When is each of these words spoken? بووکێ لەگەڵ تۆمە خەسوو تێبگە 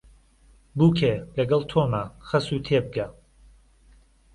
بووکێ 0.77 1.13
لەگەڵ 1.37 1.61
تۆمە 1.71 2.03
خەسوو 2.27 2.63
تێبگە 2.67 3.07